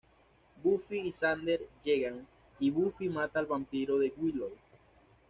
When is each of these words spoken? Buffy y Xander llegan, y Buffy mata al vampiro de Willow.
Buffy 0.63 0.97
y 0.99 1.11
Xander 1.11 1.61
llegan, 1.83 2.25
y 2.57 2.71
Buffy 2.71 3.07
mata 3.07 3.37
al 3.39 3.45
vampiro 3.45 3.99
de 3.99 4.11
Willow. 4.17 4.49